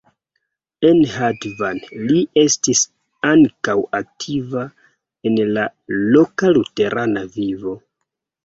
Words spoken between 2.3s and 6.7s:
estis ankaŭ aktiva en la loka